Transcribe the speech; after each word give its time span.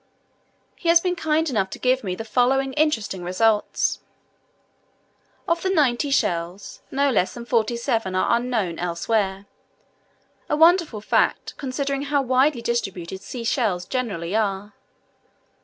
He 0.77 0.89
has 0.89 0.99
been 0.99 1.15
kind 1.15 1.47
enough 1.47 1.69
to 1.69 1.77
give 1.77 2.03
me 2.03 2.15
the 2.15 2.25
following 2.25 2.73
interesting 2.73 3.23
results: 3.23 3.99
Of 5.47 5.61
the 5.61 5.69
ninety 5.69 6.09
shells, 6.09 6.81
no 6.89 7.11
less 7.11 7.35
than 7.35 7.45
forty 7.45 7.77
seven 7.77 8.15
are 8.15 8.35
unknown 8.35 8.79
elsewhere 8.79 9.45
a 10.49 10.55
wonderful 10.55 11.01
fact, 11.01 11.53
considering 11.57 12.05
how 12.05 12.23
widely 12.23 12.63
distributed 12.63 13.21
sea 13.21 13.43
shells 13.43 13.85
generally 13.85 14.35
are. 14.35 14.73